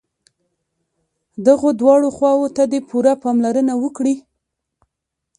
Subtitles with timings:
[1.45, 4.15] دغو دواړو خواوو ته دې پوره پاملرنه وکړي.